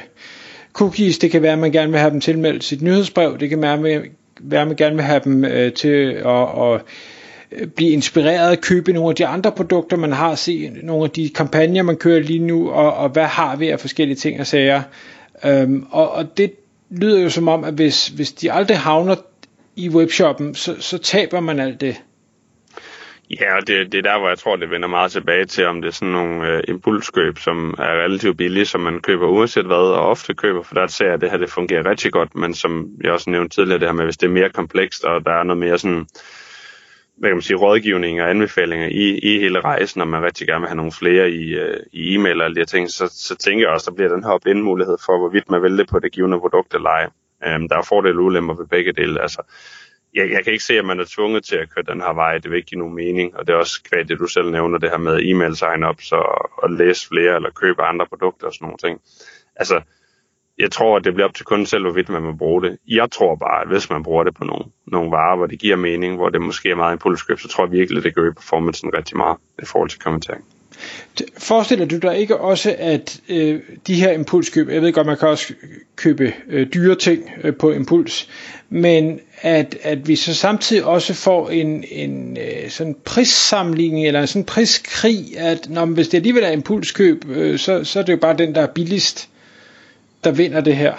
cookies. 0.72 1.18
Det 1.18 1.30
kan 1.30 1.42
være, 1.42 1.52
at 1.52 1.58
man 1.58 1.72
gerne 1.72 1.90
vil 1.90 2.00
have 2.00 2.10
dem 2.10 2.20
tilmeldt 2.20 2.64
sit 2.64 2.82
nyhedsbrev. 2.82 3.38
Det 3.38 3.48
kan 3.48 3.62
være, 3.62 4.02
være 4.40 4.66
man 4.66 4.76
gerne 4.76 4.96
vil 4.96 5.04
have 5.04 5.20
dem 5.24 5.44
øh, 5.44 5.72
til 5.72 6.12
at, 6.26 6.42
at 6.62 6.80
øh, 7.52 7.66
blive 7.66 7.90
inspireret 7.90 8.52
at 8.52 8.60
købe 8.60 8.92
nogle 8.92 9.10
af 9.10 9.16
de 9.16 9.26
andre 9.26 9.52
produkter, 9.52 9.96
man 9.96 10.12
har, 10.12 10.34
se 10.34 10.70
nogle 10.82 11.04
af 11.04 11.10
de 11.10 11.28
kampagner, 11.28 11.82
man 11.82 11.96
kører 11.96 12.20
lige 12.22 12.38
nu, 12.38 12.70
og, 12.70 12.94
og 12.94 13.08
hvad 13.08 13.24
har 13.24 13.56
vi 13.56 13.68
af 13.68 13.80
forskellige 13.80 14.16
ting 14.16 14.40
og 14.40 14.46
sager. 14.46 14.82
Øhm, 15.44 15.86
og, 15.90 16.10
og 16.10 16.38
det 16.38 16.52
lyder 16.90 17.20
jo 17.20 17.30
som 17.30 17.48
om, 17.48 17.64
at 17.64 17.74
hvis, 17.74 18.08
hvis 18.08 18.32
de 18.32 18.52
aldrig 18.52 18.78
havner 18.78 19.14
i 19.80 19.88
webshoppen, 19.88 20.54
så, 20.54 20.76
så 20.80 20.98
taber 20.98 21.40
man 21.40 21.60
alt 21.60 21.80
det. 21.80 21.96
Ja, 23.40 23.56
og 23.56 23.66
det, 23.66 23.92
det 23.92 23.98
er 23.98 24.02
der, 24.02 24.18
hvor 24.18 24.28
jeg 24.28 24.38
tror, 24.38 24.56
det 24.56 24.70
vender 24.70 24.88
meget 24.88 25.12
tilbage 25.12 25.44
til, 25.44 25.66
om 25.66 25.82
det 25.82 25.88
er 25.88 25.92
sådan 25.92 26.12
nogle 26.12 26.48
øh, 26.48 26.62
impulskøb, 26.68 27.38
som 27.38 27.74
er 27.78 28.02
relativt 28.04 28.36
billige, 28.36 28.66
som 28.66 28.80
man 28.80 29.00
køber 29.00 29.26
uanset 29.26 29.66
hvad, 29.66 29.76
og 29.76 30.08
ofte 30.08 30.34
køber, 30.34 30.62
for 30.62 30.74
der 30.74 30.86
ser 30.86 31.04
jeg, 31.04 31.14
at 31.14 31.20
det 31.20 31.30
her 31.30 31.38
det 31.38 31.50
fungerer 31.50 31.90
rigtig 31.90 32.12
godt, 32.12 32.34
men 32.34 32.54
som 32.54 32.88
jeg 33.04 33.12
også 33.12 33.30
nævnte 33.30 33.56
tidligere, 33.56 33.78
det 33.78 33.88
her 33.88 33.92
med, 33.92 34.04
hvis 34.04 34.16
det 34.16 34.26
er 34.26 34.30
mere 34.30 34.50
komplekst, 34.50 35.04
og 35.04 35.24
der 35.24 35.32
er 35.32 35.42
noget 35.42 35.58
mere 35.58 35.78
sådan, 35.78 36.06
hvad 37.18 37.30
kan 37.30 37.36
man 37.36 37.42
sige, 37.42 37.56
rådgivning 37.56 38.22
og 38.22 38.30
anbefalinger 38.30 38.86
i, 38.86 39.18
i 39.18 39.38
hele 39.40 39.60
rejsen, 39.60 40.00
og 40.00 40.08
man 40.08 40.22
rigtig 40.22 40.46
gerne 40.46 40.60
vil 40.60 40.68
have 40.68 40.76
nogle 40.76 40.92
flere 40.92 41.30
i, 41.30 41.54
øh, 41.54 41.80
i 41.92 42.14
e-mail 42.14 42.40
og 42.40 42.44
alle 42.44 42.54
de 42.54 42.60
her 42.60 42.66
ting, 42.66 42.90
så, 42.90 43.08
så 43.12 43.36
tænker 43.36 43.66
jeg 43.66 43.74
også, 43.74 43.90
der 43.90 43.96
bliver 43.96 44.14
den 44.14 44.24
her 44.24 44.30
opt 44.30 44.56
mulighed 44.56 44.96
for, 45.06 45.18
hvorvidt 45.18 45.50
man 45.50 45.62
vælger 45.62 45.84
på 45.90 45.98
det 45.98 46.12
givende 46.12 46.40
produkt 46.40 46.74
eller 46.74 46.90
ej. 46.90 47.06
Øhm, 47.46 47.68
der 47.68 47.76
er 47.76 47.82
fordele 47.82 48.18
og 48.18 48.24
ulemper 48.24 48.54
ved 48.54 48.66
begge 48.66 48.92
dele. 48.92 49.22
Altså, 49.22 49.42
jeg, 50.14 50.30
jeg 50.30 50.44
kan 50.44 50.52
ikke 50.52 50.64
se, 50.64 50.78
at 50.78 50.84
man 50.84 51.00
er 51.00 51.04
tvunget 51.08 51.44
til 51.44 51.56
at 51.56 51.70
køre 51.74 51.84
den 51.94 52.00
her 52.00 52.12
vej. 52.12 52.38
Det 52.38 52.50
vil 52.50 52.56
ikke 52.56 52.68
give 52.68 52.78
nogen 52.78 52.94
mening. 52.94 53.36
Og 53.36 53.46
det 53.46 53.52
er 53.52 53.56
også 53.56 53.82
kvad 53.82 54.04
det, 54.04 54.18
du 54.18 54.26
selv 54.26 54.50
nævner, 54.50 54.78
det 54.78 54.90
her 54.90 54.98
med 54.98 55.22
e-mail 55.22 55.56
sign-up, 55.56 56.00
så 56.00 56.48
at 56.64 56.70
læse 56.70 57.08
flere 57.08 57.36
eller 57.36 57.50
købe 57.50 57.82
andre 57.82 58.06
produkter 58.06 58.46
og 58.46 58.54
sådan 58.54 58.66
nogle 58.66 58.78
ting. 58.78 59.00
Altså, 59.56 59.80
jeg 60.58 60.70
tror, 60.70 60.96
at 60.96 61.04
det 61.04 61.14
bliver 61.14 61.28
op 61.28 61.34
til 61.34 61.44
kunden 61.44 61.66
selv, 61.66 61.82
hvorvidt 61.82 62.08
man 62.08 62.26
vil 62.26 62.36
bruge 62.36 62.62
det. 62.62 62.78
Jeg 62.88 63.10
tror 63.10 63.34
bare, 63.36 63.62
at 63.62 63.68
hvis 63.68 63.90
man 63.90 64.02
bruger 64.02 64.24
det 64.24 64.34
på 64.34 64.44
nogle, 64.44 64.64
nogle 64.86 65.10
varer, 65.10 65.36
hvor 65.36 65.46
det 65.46 65.58
giver 65.58 65.76
mening, 65.76 66.16
hvor 66.16 66.28
det 66.28 66.40
måske 66.40 66.70
er 66.70 66.74
meget 66.74 66.92
impulskøb, 66.92 67.38
så 67.38 67.48
tror 67.48 67.64
jeg 67.64 67.72
virkelig, 67.72 67.98
at 67.98 68.04
det 68.04 68.14
gør 68.14 68.32
performancen 68.32 68.90
rigtig 68.96 69.16
meget 69.16 69.38
i 69.62 69.64
forhold 69.66 69.90
til 69.90 70.00
kommentering. 70.00 70.44
Forestiller 71.38 71.84
du 71.84 71.98
dig 71.98 72.18
ikke 72.18 72.36
også, 72.36 72.74
at 72.78 73.20
øh, 73.28 73.60
de 73.86 73.94
her 73.94 74.12
impulskøb, 74.12 74.68
jeg 74.68 74.82
ved 74.82 74.92
godt, 74.92 75.06
man 75.06 75.16
kan 75.16 75.28
også 75.28 75.54
købe 75.96 76.32
øh, 76.48 76.66
dyre 76.74 76.94
ting 76.94 77.30
øh, 77.44 77.56
på 77.56 77.72
impuls, 77.72 78.28
men 78.68 79.20
at, 79.40 79.76
at 79.82 80.08
vi 80.08 80.16
så 80.16 80.34
samtidig 80.34 80.84
også 80.84 81.14
får 81.14 81.50
en, 81.50 81.84
en 81.90 82.36
øh, 82.36 82.70
sådan 82.70 82.96
prissammenligning 83.04 84.06
eller 84.06 84.20
en 84.20 84.26
sådan 84.26 84.44
priskrig, 84.44 85.38
at 85.38 85.70
når, 85.70 85.86
hvis 85.86 86.08
det 86.08 86.18
alligevel 86.18 86.44
er 86.44 86.50
impulskøb, 86.50 87.24
øh, 87.30 87.58
så, 87.58 87.84
så 87.84 87.98
er 87.98 88.02
det 88.02 88.12
jo 88.12 88.18
bare 88.18 88.36
den, 88.36 88.54
der 88.54 88.60
er 88.60 88.72
billigst, 88.74 89.28
der 90.24 90.30
vinder 90.30 90.60
det 90.60 90.76
her. 90.76 90.94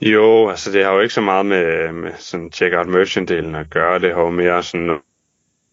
Jo, 0.00 0.48
altså 0.48 0.72
det 0.72 0.84
har 0.84 0.92
jo 0.92 1.00
ikke 1.00 1.14
så 1.14 1.20
meget 1.20 1.46
med, 1.46 1.92
med 1.92 2.10
sådan 2.18 2.50
checkout 2.52 2.86
merchant-delen 2.86 3.56
at 3.56 3.70
gøre. 3.70 3.98
Det 3.98 4.14
har 4.14 4.20
jo 4.20 4.30
mere 4.30 4.62
sådan 4.62 4.90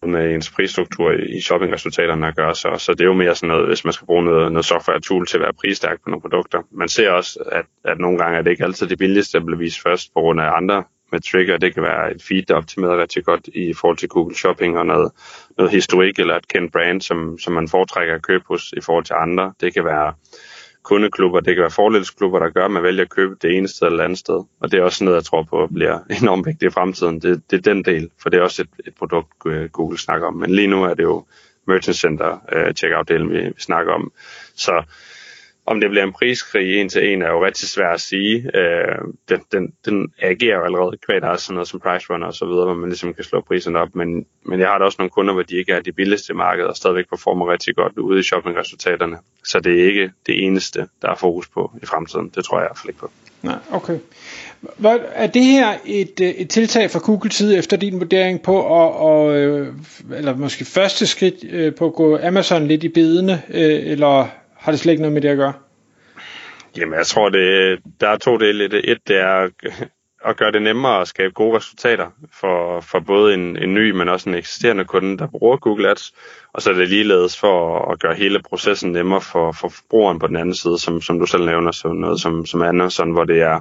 med 0.06 0.34
ens 0.34 0.50
prisstruktur 0.50 1.12
i 1.12 1.40
shoppingresultaterne 1.40 2.26
at 2.26 2.36
gøre. 2.36 2.54
Så, 2.54 2.74
så 2.78 2.92
det 2.92 3.00
er 3.00 3.04
jo 3.04 3.12
mere 3.12 3.34
sådan 3.34 3.48
noget, 3.48 3.66
hvis 3.66 3.84
man 3.84 3.92
skal 3.92 4.06
bruge 4.06 4.24
noget, 4.24 4.52
noget 4.52 4.64
software-tool 4.64 5.26
til 5.26 5.36
at 5.36 5.42
være 5.42 5.52
prisstærk 5.52 6.02
på 6.04 6.10
nogle 6.10 6.20
produkter. 6.20 6.62
Man 6.70 6.88
ser 6.88 7.10
også, 7.10 7.38
at, 7.52 7.64
at 7.84 7.98
nogle 7.98 8.18
gange 8.18 8.38
er 8.38 8.42
det 8.42 8.50
ikke 8.50 8.64
altid 8.64 8.86
det 8.86 8.98
billigste 8.98 9.38
der 9.38 9.44
bliver 9.44 9.58
vist 9.58 9.82
først 9.82 10.14
på 10.14 10.20
grund 10.20 10.40
af 10.40 10.56
andre 10.56 10.84
med 11.12 11.20
trigger. 11.20 11.56
Det 11.56 11.74
kan 11.74 11.82
være 11.82 12.14
et 12.14 12.22
feed, 12.22 12.42
der 12.42 12.54
optimeret 12.54 12.98
rigtig 12.98 13.24
godt 13.24 13.48
i 13.54 13.74
forhold 13.74 13.96
til 13.96 14.08
Google 14.08 14.36
Shopping 14.36 14.78
og 14.78 14.86
noget, 14.86 15.12
noget 15.58 15.72
historik 15.72 16.18
eller 16.18 16.36
et 16.36 16.48
kendt 16.48 16.72
brand, 16.72 17.00
som, 17.00 17.38
som 17.38 17.52
man 17.52 17.68
foretrækker 17.68 18.14
at 18.14 18.22
købe 18.22 18.44
hos 18.48 18.74
i 18.76 18.80
forhold 18.80 19.04
til 19.04 19.14
andre. 19.18 19.52
Det 19.60 19.74
kan 19.74 19.84
være 19.84 20.14
kundeklubber, 20.82 21.40
det 21.40 21.54
kan 21.54 21.62
være 21.62 21.70
fordelsklubber, 21.70 22.38
der 22.38 22.50
gør, 22.50 22.64
at 22.64 22.70
man 22.70 22.82
vælger 22.82 23.02
at 23.02 23.10
købe 23.10 23.36
det 23.42 23.56
ene 23.56 23.68
sted 23.68 23.86
eller 23.86 24.04
andet 24.04 24.18
sted. 24.18 24.44
Og 24.60 24.72
det 24.72 24.78
er 24.78 24.82
også 24.84 25.04
noget, 25.04 25.16
jeg 25.16 25.24
tror 25.24 25.42
på 25.42 25.68
bliver 25.74 25.98
enormt 26.22 26.46
vigtigt 26.46 26.72
i 26.72 26.74
fremtiden. 26.74 27.20
Det, 27.20 27.42
det 27.50 27.56
er 27.56 27.74
den 27.74 27.84
del, 27.84 28.10
for 28.22 28.30
det 28.30 28.38
er 28.38 28.42
også 28.42 28.62
et, 28.62 28.86
et 28.86 28.94
produkt, 28.94 29.32
øh, 29.46 29.68
Google 29.68 29.98
snakker 29.98 30.26
om. 30.26 30.34
Men 30.34 30.50
lige 30.50 30.68
nu 30.68 30.84
er 30.84 30.94
det 30.94 31.02
jo 31.02 31.26
Merchant 31.66 31.96
Center 31.96 32.32
uh, 32.32 32.70
checkout-delen, 32.74 33.30
vi, 33.30 33.38
vi 33.38 33.60
snakker 33.60 33.92
om. 33.92 34.12
Så 34.54 34.82
om 35.70 35.80
det 35.80 35.90
bliver 35.90 36.04
en 36.04 36.12
priskrig 36.12 36.80
en 36.80 36.88
til 36.88 37.12
en, 37.12 37.22
er 37.22 37.30
jo 37.30 37.44
rigtig 37.44 37.68
svært 37.68 37.94
at 37.94 38.00
sige. 38.00 38.50
Øh, 38.54 38.98
den, 39.28 39.40
den, 39.52 39.72
den 39.84 40.12
agerer 40.22 40.56
jo 40.56 40.64
allerede 40.64 40.96
kvad, 41.06 41.20
der 41.20 41.28
er 41.28 41.36
sådan 41.36 41.54
noget 41.54 41.68
som 41.68 41.80
price 41.80 42.06
runner 42.10 42.26
og 42.26 42.34
så 42.34 42.46
videre, 42.46 42.64
hvor 42.64 42.74
man 42.74 42.88
ligesom 42.88 43.14
kan 43.14 43.24
slå 43.24 43.40
priserne 43.40 43.78
op. 43.78 43.94
Men, 43.94 44.26
men 44.42 44.60
jeg 44.60 44.68
har 44.68 44.78
da 44.78 44.84
også 44.84 44.96
nogle 44.98 45.10
kunder, 45.10 45.32
hvor 45.34 45.42
de 45.42 45.56
ikke 45.56 45.72
er 45.72 45.80
de 45.80 45.92
billigste 45.92 46.34
marked 46.34 46.64
og 46.64 46.76
stadigvæk 46.76 47.08
performer 47.08 47.52
rigtig 47.52 47.74
godt 47.76 47.98
ude 47.98 48.20
i 48.20 48.22
shoppingresultaterne. 48.22 49.16
Så 49.44 49.60
det 49.60 49.80
er 49.80 49.86
ikke 49.86 50.10
det 50.26 50.44
eneste, 50.44 50.86
der 51.02 51.08
er 51.10 51.14
fokus 51.14 51.48
på 51.48 51.72
i 51.82 51.86
fremtiden. 51.86 52.32
Det 52.34 52.44
tror 52.44 52.58
jeg 52.58 52.66
i 52.66 52.68
hvert 52.68 52.78
fald 52.78 52.88
ikke 52.88 53.00
på. 53.00 53.10
Nej, 53.42 53.58
okay. 53.72 53.98
Hvad, 54.76 54.98
er 55.12 55.26
det 55.26 55.44
her 55.44 55.74
et, 55.86 56.20
et 56.20 56.48
tiltag 56.48 56.90
fra 56.90 56.98
Google 56.98 57.32
side 57.32 57.58
efter 57.58 57.76
din 57.76 58.00
vurdering 58.00 58.42
på 58.42 58.58
at, 58.58 58.96
og, 58.96 59.36
øh, 59.36 59.74
eller 60.16 60.36
måske 60.36 60.64
første 60.64 61.06
skridt 61.06 61.34
øh, 61.50 61.74
på 61.74 61.86
at 61.86 61.94
gå 61.94 62.18
Amazon 62.22 62.66
lidt 62.66 62.84
i 62.84 62.88
bedene, 62.88 63.42
øh, 63.48 63.90
eller 63.90 64.28
har 64.60 64.72
det 64.72 64.80
slet 64.80 64.92
ikke 64.92 65.02
noget 65.02 65.14
med 65.14 65.22
det 65.22 65.28
at 65.28 65.36
gøre? 65.36 65.52
Jamen, 66.76 66.98
jeg 66.98 67.06
tror, 67.06 67.28
det, 67.28 67.78
der 68.00 68.08
er 68.08 68.16
to 68.16 68.36
dele 68.36 68.64
i 68.64 68.68
det. 68.68 68.90
Et, 68.90 68.98
det 69.08 69.16
er 69.16 69.48
at 70.24 70.36
gøre 70.36 70.52
det 70.52 70.62
nemmere 70.62 71.00
at 71.00 71.08
skabe 71.08 71.32
gode 71.32 71.56
resultater 71.56 72.10
for, 72.40 72.80
for 72.80 73.00
både 73.00 73.34
en, 73.34 73.56
en 73.56 73.74
ny, 73.74 73.90
men 73.90 74.08
også 74.08 74.28
en 74.28 74.34
eksisterende 74.34 74.84
kunde, 74.84 75.18
der 75.18 75.26
bruger 75.26 75.56
Google 75.56 75.90
Ads. 75.90 76.12
Og 76.52 76.62
så 76.62 76.70
er 76.70 76.74
det 76.74 76.88
ligeledes 76.88 77.40
for 77.40 77.84
at 77.92 78.00
gøre 78.00 78.14
hele 78.14 78.42
processen 78.42 78.92
nemmere 78.92 79.20
for, 79.20 79.52
for 79.52 79.68
forbrugeren 79.68 80.18
på 80.18 80.26
den 80.26 80.36
anden 80.36 80.54
side, 80.54 80.78
som, 80.78 81.00
som 81.00 81.18
du 81.18 81.26
selv 81.26 81.44
nævner, 81.44 81.72
så 81.72 81.88
noget 81.88 82.20
som, 82.20 82.46
som 82.46 82.62
Anderson, 82.62 83.12
hvor 83.12 83.24
det 83.24 83.40
er 83.40 83.60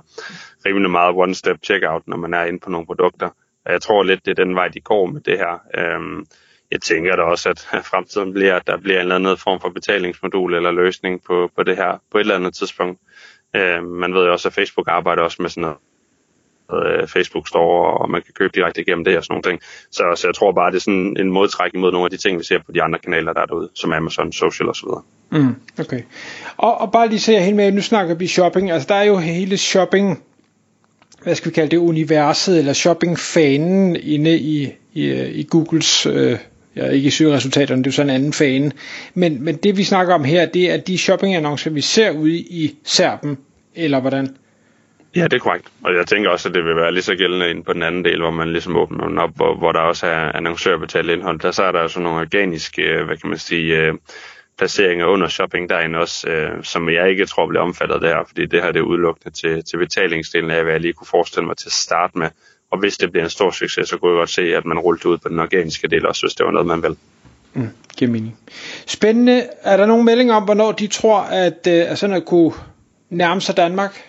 rimelig 0.66 0.92
meget 0.92 1.16
one-step 1.16 1.58
checkout, 1.64 2.08
når 2.08 2.18
man 2.18 2.34
er 2.34 2.44
inde 2.44 2.60
på 2.60 2.70
nogle 2.70 2.86
produkter. 2.86 3.30
Og 3.66 3.72
jeg 3.72 3.82
tror 3.82 4.04
lidt, 4.04 4.26
det 4.26 4.40
er 4.40 4.46
den 4.46 4.56
vej, 4.56 4.68
de 4.68 4.80
går 4.80 5.06
med 5.06 5.22
det 5.22 5.38
her. 5.38 5.62
Øhm, 5.78 6.26
jeg 6.72 6.82
tænker 6.82 7.16
da 7.16 7.22
også, 7.22 7.50
at 7.50 7.60
fremtiden 7.92 8.34
bliver, 8.34 8.56
at 8.56 8.68
der 8.68 8.78
bliver 8.78 8.98
en 8.98 9.02
eller 9.02 9.16
anden 9.16 9.38
form 9.38 9.62
for 9.62 9.70
betalingsmodul 9.70 10.54
eller 10.54 10.72
løsning 10.72 11.24
på, 11.24 11.50
på 11.56 11.64
det 11.64 11.76
her 11.76 12.02
på 12.12 12.18
et 12.18 12.22
eller 12.22 12.36
andet 12.36 12.54
tidspunkt. 12.54 13.00
Øh, 13.56 13.84
man 13.84 14.14
ved 14.14 14.26
jo 14.26 14.32
også, 14.32 14.48
at 14.48 14.54
Facebook 14.54 14.88
arbejder 14.88 15.22
også 15.22 15.42
med 15.42 15.50
sådan 15.50 15.62
noget 15.62 15.78
øh, 16.74 17.08
Facebook 17.08 17.48
Store, 17.48 17.98
og 17.98 18.10
man 18.10 18.22
kan 18.22 18.34
købe 18.34 18.52
direkte 18.56 18.82
igennem 18.82 19.06
det 19.06 19.18
og 19.18 19.24
sådan 19.24 19.34
nogle 19.34 19.44
ting. 19.44 19.62
Så, 19.92 20.04
så 20.16 20.28
jeg 20.28 20.36
tror 20.36 20.52
bare, 20.52 20.72
det 20.72 20.76
er 20.76 20.82
sådan 20.82 21.16
en 21.20 21.32
modtræk 21.32 21.76
mod 21.76 21.92
nogle 21.92 22.06
af 22.06 22.12
de 22.12 22.18
ting, 22.18 22.40
vi 22.40 22.44
ser 22.44 22.60
på 22.66 22.72
de 22.72 22.82
andre 22.82 23.00
kanaler, 23.00 23.34
der 23.34 23.42
er 23.42 23.46
derude, 23.46 23.70
som 23.76 23.94
Amazon, 23.94 24.32
Social 24.32 24.70
osv. 24.70 24.88
Mm, 25.32 25.56
okay. 25.80 26.02
Og, 26.58 26.82
og 26.82 26.92
bare 26.92 27.08
lige 27.10 27.20
så 27.20 27.32
jeg 27.32 27.46
helt 27.46 27.56
med, 27.56 27.72
nu 27.72 27.82
snakker 27.82 28.16
vi 28.16 28.28
shopping, 28.28 28.72
altså 28.72 28.88
der 28.88 28.96
er 28.96 29.04
jo 29.04 29.18
hele 29.18 29.58
shopping, 29.58 30.24
hvad 31.24 31.36
skal 31.36 31.52
vi 31.52 31.54
kalde 31.54 31.72
det, 31.72 31.78
universet, 31.78 32.60
eller 32.60 32.74
shopping-fanen 32.74 33.96
inde 33.96 34.38
i, 34.38 34.70
i, 34.94 35.24
i 35.24 35.48
Googles, 35.50 36.06
øh, 36.06 36.38
jeg 36.80 36.88
er 36.88 36.92
ikke 36.92 37.08
i 37.08 37.10
søgeresultaterne, 37.10 37.84
det 37.84 37.88
er 37.88 37.92
jo 37.92 37.96
sådan 37.96 38.10
en 38.10 38.16
anden 38.16 38.34
fane. 38.34 38.72
men, 39.14 39.44
men 39.44 39.56
det 39.56 39.78
vi 39.78 39.84
snakker 39.84 40.14
om 40.14 40.24
her, 40.24 40.46
det 40.46 40.72
er 40.72 40.78
de 40.78 40.98
shopping-annoncer, 40.98 41.70
vi 41.70 41.82
ser 41.82 42.12
ude 42.12 42.38
i 42.38 42.76
Serben, 42.84 43.38
eller 43.76 44.00
hvordan? 44.00 44.36
Ja, 45.16 45.24
det 45.24 45.34
er 45.34 45.40
korrekt. 45.40 45.68
Og 45.84 45.96
jeg 45.96 46.08
tænker 46.08 46.30
også, 46.30 46.50
at 46.50 46.56
det 46.56 46.66
vil 46.66 46.76
være 46.76 46.92
lige 46.92 47.04
så 47.04 47.16
gældende 47.16 47.50
ind 47.50 47.64
på 47.64 47.74
den 47.74 47.84
anden 47.84 48.06
del, 48.06 48.20
hvor 48.20 48.32
man 48.32 48.52
ligesom 48.52 48.76
åbner 48.76 49.08
den 49.08 49.18
op, 49.18 49.30
hvor, 49.36 49.56
hvor 49.56 49.72
der 49.72 49.80
også 49.80 50.08
er 50.08 50.32
annoncørbetalt 50.32 51.10
indhold. 51.10 51.40
Der 51.40 51.52
så 51.52 51.64
er 51.64 51.72
der 51.72 51.88
sådan 51.88 52.04
nogle 52.04 52.20
organiske, 52.20 52.82
øh, 52.82 53.06
hvad 53.06 53.18
kan 53.18 53.30
man 53.30 53.38
sige, 53.38 53.78
øh, 53.78 53.94
placeringer 54.58 55.06
under 55.06 55.28
shopping 55.28 55.70
derinde 55.70 56.00
også, 56.00 56.30
øh, 56.30 56.64
som 56.64 56.90
jeg 56.90 57.10
ikke 57.10 57.26
tror 57.26 57.48
bliver 57.48 57.62
omfattet 57.62 58.02
der, 58.02 58.24
fordi 58.28 58.46
det 58.46 58.64
her 58.64 58.72
det 58.72 58.80
er 58.80 58.84
udelukkende 58.84 59.36
til, 59.36 59.64
til 59.64 59.78
betalingsdelen 59.78 60.52
af, 60.52 60.64
hvad 60.64 60.74
jeg 60.74 60.82
lige 60.82 60.94
kunne 60.94 61.08
forestille 61.08 61.48
mig 61.48 61.58
til 61.58 61.68
at 61.68 61.72
starte 61.72 62.18
med. 62.18 62.30
Og 62.72 62.80
hvis 62.80 62.98
det 62.98 63.12
bliver 63.12 63.24
en 63.24 63.30
stor 63.30 63.52
succes, 63.52 63.90
så 63.90 63.98
kunne 63.98 64.12
jeg 64.12 64.18
godt 64.18 64.30
se, 64.30 64.42
at 64.42 64.66
man 64.66 64.80
rullede 64.80 65.10
ud 65.10 65.18
på 65.18 65.30
den 65.30 65.40
organiske 65.40 65.88
del 65.88 66.06
også, 66.06 66.26
hvis 66.26 66.34
det 66.34 66.46
var 66.46 66.52
noget, 66.52 66.68
man 66.68 66.84
vil. 66.84 66.98
Mm, 67.54 67.70
giver 67.98 68.12
mening. 68.12 68.38
Spændende. 68.88 69.48
Er 69.62 69.78
der 69.78 69.86
nogen 69.86 70.06
melding 70.06 70.32
om, 70.32 70.44
hvornår 70.44 70.72
de 70.72 70.88
tror, 70.88 71.20
at, 71.20 71.68
at 71.68 71.98
sådan 71.98 72.16
at 72.16 72.26
kunne 72.26 72.54
nærme 73.10 73.42
sig 73.42 73.58
Danmark? 73.58 74.06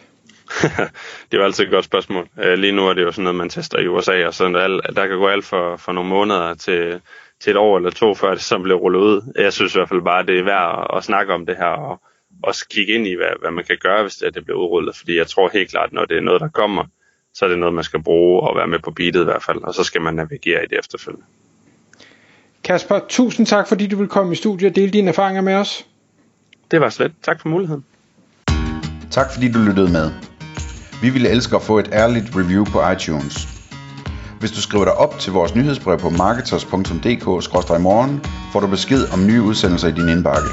det 1.31 1.35
er 1.35 1.38
jo 1.38 1.45
altid 1.45 1.64
et 1.64 1.71
godt 1.71 1.85
spørgsmål. 1.85 2.29
Øh, 2.38 2.59
lige 2.59 2.73
nu 2.73 2.88
er 2.88 2.95
det 2.95 3.02
jo 3.02 3.12
sådan 3.12 3.25
noget, 3.25 3.37
man 3.37 3.49
tester 3.49 3.79
i 3.79 3.87
USA, 3.87 4.26
og 4.26 4.35
sådan 4.35 4.55
der, 4.55 4.81
der 4.81 5.07
kan 5.07 5.19
gå 5.19 5.29
alt 5.29 5.45
for, 5.45 5.76
for 5.76 5.93
nogle 5.93 6.11
måneder 6.11 6.55
til, 6.55 7.00
til 7.40 7.50
et 7.50 7.57
år 7.57 7.76
eller 7.76 7.90
to, 7.90 8.14
før 8.14 8.31
det 8.31 8.40
så 8.40 8.59
bliver 8.59 8.79
rullet 8.79 9.00
ud. 9.00 9.33
Jeg 9.38 9.52
synes 9.52 9.75
i 9.75 9.79
hvert 9.79 9.88
fald 9.88 10.02
bare, 10.02 10.26
det 10.26 10.38
er 10.38 10.45
værd 10.45 10.88
at, 10.90 10.97
at 10.97 11.05
snakke 11.05 11.35
om 11.35 11.47
det 11.47 11.57
her, 11.57 11.64
og 11.67 12.00
også 12.43 12.69
kigge 12.69 12.95
ind 12.95 13.07
i, 13.07 13.14
hvad, 13.14 13.40
hvad 13.40 13.50
man 13.50 13.64
kan 13.64 13.79
gøre, 13.81 14.02
hvis 14.02 14.14
det, 14.14 14.35
det 14.35 14.45
bliver 14.45 14.59
udrullet. 14.59 14.97
Fordi 14.97 15.17
jeg 15.17 15.26
tror 15.26 15.50
helt 15.52 15.71
klart, 15.71 15.93
når 15.93 16.05
det 16.05 16.17
er 16.17 16.21
noget, 16.21 16.40
der 16.40 16.49
kommer, 16.49 16.85
så 17.35 17.45
er 17.45 17.49
det 17.49 17.59
noget, 17.59 17.75
man 17.75 17.85
skal 17.85 18.03
bruge 18.03 18.41
og 18.41 18.57
være 18.57 18.67
med 18.67 18.79
på 18.79 18.91
beatet 18.91 19.21
i 19.21 19.25
hvert 19.25 19.43
fald, 19.43 19.63
og 19.63 19.75
så 19.75 19.85
skal 19.85 20.03
man 20.03 20.15
navigere 20.15 20.65
i 20.65 20.67
det 20.71 20.79
efterfølgende. 20.79 21.27
Kasper, 22.65 23.01
tusind 23.09 23.47
tak, 23.47 23.69
fordi 23.69 23.87
du 23.87 23.97
vil 23.97 24.09
komme 24.09 24.33
i 24.33 24.37
studiet 24.37 24.71
og 24.71 24.77
dele 24.77 24.93
dine 24.93 25.09
erfaringer 25.09 25.43
med 25.43 25.55
os. 25.55 25.87
Det 26.71 26.81
var 26.81 26.89
slet. 26.89 27.13
Tak 27.23 27.41
for 27.41 27.49
muligheden. 27.49 27.85
Tak 29.11 29.33
fordi 29.33 29.53
du 29.53 29.59
lyttede 29.59 29.93
med. 29.93 30.11
Vi 31.03 31.11
ville 31.11 31.29
elske 31.29 31.57
at 31.57 31.63
få 31.63 31.79
et 31.79 31.89
ærligt 31.93 32.37
review 32.37 32.65
på 32.65 32.91
iTunes. 32.91 33.49
Hvis 34.41 34.53
du 34.53 34.61
skriver 34.61 34.85
dig 34.85 34.95
op 34.95 35.19
til 35.19 35.33
vores 35.33 35.55
nyhedsbrev 35.55 35.99
på 35.99 36.11
marketers.dk-morgen, 36.11 38.25
får 38.53 38.61
du 38.61 38.67
besked 38.67 39.13
om 39.13 39.27
nye 39.27 39.43
udsendelser 39.43 39.89
i 39.89 39.93
din 39.93 40.09
indbakke. 40.09 40.49